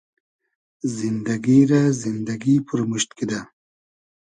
[0.97, 3.39] زیندئگی رۂ زیندئگی پورمورشت کیدۂ